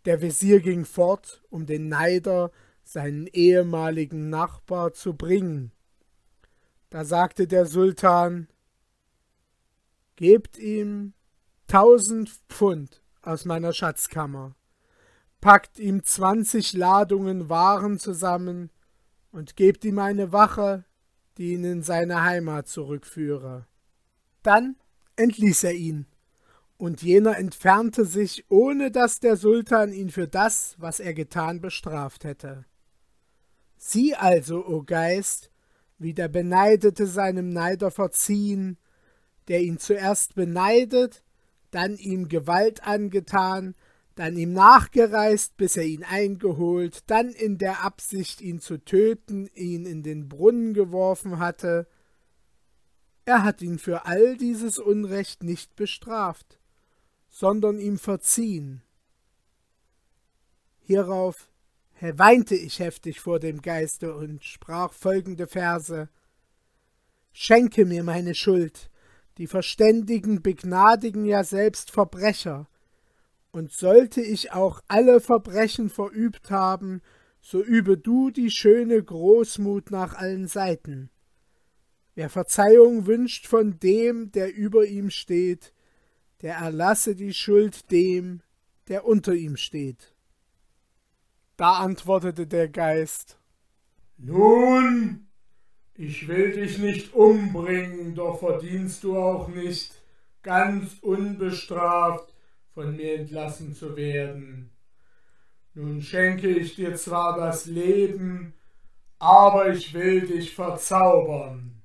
Der 0.07 0.23
Wesir 0.23 0.61
ging 0.61 0.85
fort, 0.85 1.41
um 1.51 1.67
den 1.67 1.87
Neider 1.89 2.51
seinen 2.83 3.29
ehemaligen 3.29 4.29
Nachbar 4.29 4.93
zu 4.93 5.15
bringen. 5.15 5.71
Da 6.91 7.05
sagte 7.05 7.47
der 7.47 7.67
Sultan 7.67 8.49
Gebt 10.17 10.59
ihm 10.59 11.13
tausend 11.69 12.31
Pfund 12.49 13.05
aus 13.23 13.45
meiner 13.45 13.73
Schatzkammer, 13.73 14.57
packt 15.45 15.79
ihm 15.79 16.03
zwanzig 16.03 16.73
Ladungen 16.73 17.51
Waren 17.51 17.99
zusammen 17.99 18.71
und 19.31 19.57
gebt 19.57 19.85
ihm 19.85 19.99
eine 19.99 20.33
Wache, 20.33 20.87
die 21.37 21.53
ihn 21.53 21.65
in 21.65 21.83
seine 21.83 22.23
Heimat 22.23 22.67
zurückführe. 22.67 23.67
Dann 24.43 24.77
entließ 25.17 25.65
er 25.65 25.75
ihn, 25.75 26.07
und 26.79 27.03
jener 27.03 27.37
entfernte 27.37 28.07
sich, 28.07 28.47
ohne 28.49 28.91
dass 28.91 29.21
der 29.21 29.37
Sultan 29.37 29.93
ihn 29.93 30.09
für 30.09 30.27
das, 30.27 30.77
was 30.79 30.99
er 30.99 31.13
getan, 31.13 31.61
bestraft 31.61 32.25
hätte. 32.25 32.65
Sieh 33.77 34.15
also, 34.15 34.67
o 34.67 34.83
Geist, 34.83 35.51
wie 35.99 36.15
der 36.15 36.29
Beneidete 36.29 37.07
seinem 37.07 37.51
Neider 37.51 37.91
verziehen, 37.91 38.79
der 39.49 39.61
ihn 39.61 39.77
zuerst 39.77 40.37
beneidet, 40.37 41.23
dann 41.71 41.99
ihm 41.99 42.29
Gewalt 42.29 42.87
angetan, 42.87 43.75
dann 44.15 44.37
ihm 44.37 44.53
nachgereist, 44.53 45.57
bis 45.57 45.77
er 45.77 45.85
ihn 45.85 46.05
eingeholt, 46.05 47.03
dann 47.09 47.31
in 47.31 47.59
der 47.59 47.83
Absicht, 47.83 48.41
ihn 48.41 48.61
zu 48.61 48.79
töten, 48.79 49.49
ihn 49.55 49.87
in 49.87 50.03
den 50.03 50.29
Brunnen 50.29 50.73
geworfen 50.73 51.39
hatte. 51.39 51.89
Er 53.25 53.43
hat 53.43 53.63
ihn 53.63 53.79
für 53.79 54.07
all 54.07 54.37
dieses 54.37 54.79
Unrecht 54.79 55.43
nicht 55.43 55.75
bestraft, 55.75 56.59
sondern 57.29 57.81
ihm 57.81 57.99
verziehen. 57.99 58.83
Hierauf 60.81 61.51
weinte 62.01 62.55
ich 62.55 62.81
heftig 62.81 63.21
vor 63.21 63.41
dem 63.41 63.63
Geiste 63.63 64.15
und 64.15 64.45
sprach 64.45 64.93
folgende 64.93 65.47
Verse 65.47 66.09
Schenke 67.33 67.85
mir 67.85 68.05
meine 68.05 68.35
Schuld, 68.35 68.91
die 69.39 69.49
Verständigen 69.49 70.41
begnadigen 70.43 71.25
ja 71.25 71.43
selbst 71.43 71.91
Verbrecher, 71.91 72.69
und 73.55 73.71
sollte 73.71 74.21
ich 74.21 74.51
auch 74.51 74.81
alle 74.89 75.21
Verbrechen 75.21 75.89
verübt 75.89 76.51
haben, 76.51 77.01
so 77.41 77.63
übe 77.63 77.97
du 77.97 78.31
die 78.31 78.51
schöne 78.51 79.01
Großmut 79.01 79.93
nach 79.93 80.15
allen 80.15 80.49
Seiten. 80.49 81.09
Wer 82.17 82.31
Verzeihung 82.31 83.07
wünscht 83.07 83.47
von 83.47 83.79
dem, 83.79 84.33
der 84.33 84.53
über 84.53 84.87
ihm 84.87 85.09
steht, 85.09 85.73
der 86.43 86.57
erlasse 86.57 87.15
die 87.15 87.33
Schuld 87.33 87.93
dem, 87.93 88.43
der 88.89 89.05
unter 89.07 89.35
ihm 89.35 89.57
steht. 89.57 90.17
Da 91.57 91.75
antwortete 91.75 92.49
der 92.49 92.69
Geist 92.69 93.39
Nun, 94.17 95.29
ich 95.95 96.27
will 96.27 96.51
dich 96.55 96.79
nicht 96.79 97.15
umbringen, 97.15 98.17
doch 98.17 98.41
verdienst 98.41 99.05
du 99.05 99.17
auch 99.17 99.47
nicht, 99.47 100.03
ganz 100.43 100.99
unbestraft 101.03 102.34
von 102.75 102.97
mir 102.97 103.15
entlassen 103.15 103.73
zu 103.73 103.97
werden. 103.97 104.71
Nun 105.75 106.03
schenke 106.03 106.49
ich 106.49 106.75
dir 106.75 106.97
zwar 106.97 107.37
das 107.39 107.67
Leben, 107.67 108.53
aber 109.19 109.71
ich 109.71 109.95
will 109.95 110.27
dich 110.27 110.55
verzaubern. 110.55 111.83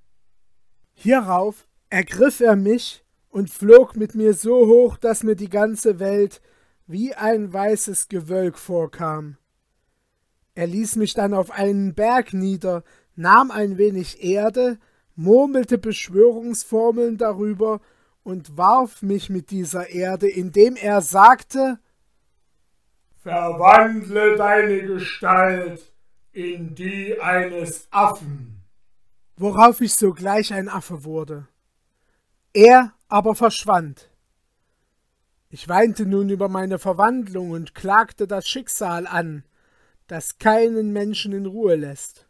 Hierauf 0.96 1.68
ergriff 1.90 2.40
er 2.40 2.56
mich 2.56 3.04
und 3.30 3.52
flog 3.52 3.96
mit 3.96 4.16
mir 4.16 4.34
so 4.34 4.66
hoch, 4.66 4.98
dass 4.98 5.24
mir 5.24 5.36
die 5.36 5.50
ganze 5.50 6.00
Welt 6.00 6.42
wie 6.88 7.14
ein 7.14 7.54
weißes 7.54 8.10
Gewölk 8.10 8.58
vorkam. 8.58 9.38
Er 10.56 10.66
ließ 10.66 10.96
mich 10.96 11.14
dann 11.14 11.36
auf 11.36 11.52
einen 11.52 11.94
Berg 11.94 12.34
nieder, 12.34 12.84
nahm 13.16 13.52
ein 13.52 13.78
wenig 13.78 14.24
Erde, 14.24 14.80
murmelte 15.16 15.78
Beschwörungsformeln 15.78 17.18
darüber 17.18 17.80
und 18.24 18.58
warf 18.58 19.02
mich 19.02 19.30
mit 19.30 19.52
dieser 19.52 19.90
Erde, 19.90 20.30
indem 20.30 20.76
er 20.76 21.02
sagte 21.02 21.80
Verwandle 23.22 24.38
deine 24.38 24.82
Gestalt 24.82 25.92
in 26.32 26.74
die 26.74 27.20
eines 27.20 27.88
Affen. 27.92 28.64
Worauf 29.36 29.82
ich 29.82 29.96
sogleich 29.96 30.54
ein 30.54 30.70
Affe 30.70 31.04
wurde. 31.04 31.48
Er 32.54 32.94
aber 33.08 33.36
verschwand. 33.36 34.10
Ich 35.50 35.68
weinte 35.68 36.06
nun 36.06 36.30
über 36.30 36.48
meine 36.48 36.80
Verwandlung 36.80 37.52
und 37.52 37.74
klagte 37.74 38.28
das 38.28 38.48
Schicksal 38.48 39.08
an, 39.08 39.44
das 40.08 40.38
keinen 40.38 40.94
Menschen 40.94 41.34
in 41.34 41.46
Ruhe 41.46 41.76
lässt. 41.76 42.28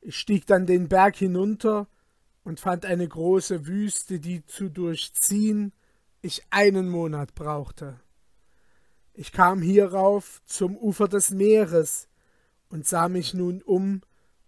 Ich 0.00 0.16
stieg 0.16 0.46
dann 0.46 0.66
den 0.66 0.88
Berg 0.88 1.16
hinunter 1.16 1.86
und 2.48 2.60
fand 2.60 2.86
eine 2.86 3.06
große 3.06 3.66
Wüste, 3.66 4.20
die 4.20 4.42
zu 4.46 4.70
durchziehen 4.70 5.74
ich 6.22 6.46
einen 6.48 6.88
Monat 6.88 7.34
brauchte. 7.34 8.00
Ich 9.12 9.32
kam 9.32 9.60
hierauf 9.60 10.40
zum 10.46 10.74
Ufer 10.74 11.08
des 11.08 11.30
Meeres 11.30 12.08
und 12.70 12.86
sah 12.86 13.10
mich 13.10 13.34
nun 13.34 13.60
um, 13.60 14.00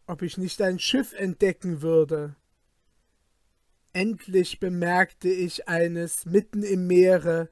ob 0.06 0.22
ich 0.22 0.38
nicht 0.38 0.62
ein 0.62 0.78
Schiff 0.78 1.12
entdecken 1.12 1.82
würde. 1.82 2.36
Endlich 3.92 4.60
bemerkte 4.60 5.28
ich 5.28 5.68
eines 5.68 6.24
mitten 6.24 6.62
im 6.62 6.86
Meere, 6.86 7.50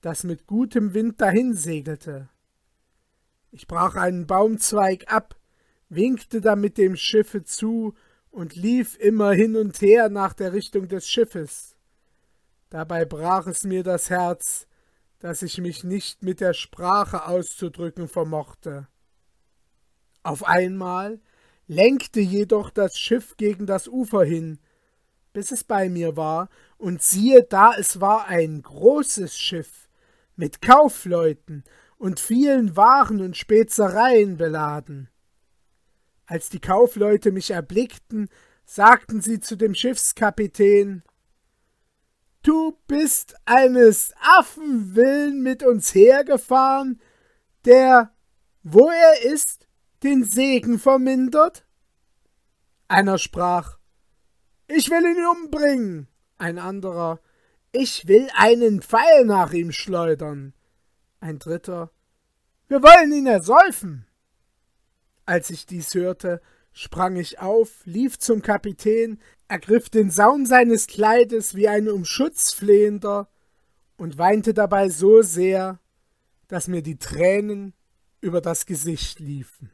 das 0.00 0.24
mit 0.24 0.48
gutem 0.48 0.94
Wind 0.94 1.20
dahinsegelte. 1.20 2.28
Ich 3.52 3.68
brach 3.68 3.94
einen 3.94 4.26
Baumzweig 4.26 5.12
ab, 5.12 5.36
winkte 5.88 6.40
damit 6.40 6.76
dem 6.76 6.96
Schiffe 6.96 7.44
zu 7.44 7.94
und 8.36 8.54
lief 8.54 8.98
immer 8.98 9.32
hin 9.32 9.56
und 9.56 9.80
her 9.80 10.10
nach 10.10 10.34
der 10.34 10.52
Richtung 10.52 10.88
des 10.88 11.08
Schiffes. 11.08 11.74
Dabei 12.68 13.06
brach 13.06 13.46
es 13.46 13.64
mir 13.64 13.82
das 13.82 14.10
Herz, 14.10 14.66
dass 15.20 15.40
ich 15.40 15.56
mich 15.56 15.84
nicht 15.84 16.22
mit 16.22 16.42
der 16.42 16.52
Sprache 16.52 17.24
auszudrücken 17.24 18.08
vermochte. 18.08 18.88
Auf 20.22 20.44
einmal 20.44 21.18
lenkte 21.66 22.20
jedoch 22.20 22.68
das 22.68 22.98
Schiff 22.98 23.38
gegen 23.38 23.64
das 23.64 23.88
Ufer 23.88 24.24
hin, 24.24 24.58
bis 25.32 25.50
es 25.50 25.64
bei 25.64 25.88
mir 25.88 26.18
war, 26.18 26.50
und 26.76 27.00
siehe 27.00 27.42
da, 27.42 27.74
es 27.74 28.02
war 28.02 28.26
ein 28.26 28.60
großes 28.60 29.38
Schiff 29.38 29.88
mit 30.36 30.60
Kaufleuten 30.60 31.64
und 31.96 32.20
vielen 32.20 32.76
Waren 32.76 33.22
und 33.22 33.34
Spezereien 33.34 34.36
beladen. 34.36 35.08
Als 36.26 36.48
die 36.48 36.60
Kaufleute 36.60 37.32
mich 37.32 37.50
erblickten, 37.50 38.28
sagten 38.64 39.20
sie 39.20 39.40
zu 39.40 39.56
dem 39.56 39.74
Schiffskapitän 39.74 41.02
Du 42.42 42.78
bist 42.86 43.34
eines 43.44 44.14
Affen 44.20 44.94
willen 44.94 45.42
mit 45.42 45.64
uns 45.64 45.92
hergefahren, 45.94 47.00
der, 47.64 48.14
wo 48.62 48.88
er 48.88 49.24
ist, 49.24 49.66
den 50.04 50.22
Segen 50.22 50.78
vermindert? 50.78 51.66
Einer 52.86 53.18
sprach 53.18 53.78
Ich 54.68 54.90
will 54.90 55.04
ihn 55.04 55.26
umbringen. 55.26 56.06
Ein 56.38 56.58
anderer 56.58 57.20
Ich 57.72 58.06
will 58.06 58.28
einen 58.36 58.80
Pfeil 58.80 59.24
nach 59.24 59.52
ihm 59.52 59.72
schleudern. 59.72 60.54
Ein 61.18 61.40
dritter 61.40 61.90
Wir 62.68 62.80
wollen 62.80 63.12
ihn 63.12 63.26
ersäufen. 63.26 64.05
Als 65.26 65.50
ich 65.50 65.66
dies 65.66 65.94
hörte, 65.94 66.40
sprang 66.72 67.16
ich 67.16 67.40
auf, 67.40 67.84
lief 67.84 68.18
zum 68.18 68.42
Kapitän, 68.42 69.18
ergriff 69.48 69.90
den 69.90 70.10
Saum 70.10 70.46
seines 70.46 70.86
Kleides 70.86 71.54
wie 71.54 71.68
ein 71.68 71.88
um 71.88 72.04
Schutz 72.04 72.52
flehender 72.52 73.28
und 73.96 74.18
weinte 74.18 74.54
dabei 74.54 74.88
so 74.88 75.22
sehr, 75.22 75.80
dass 76.48 76.68
mir 76.68 76.82
die 76.82 76.98
Tränen 76.98 77.74
über 78.20 78.40
das 78.40 78.66
Gesicht 78.66 79.18
liefen. 79.18 79.70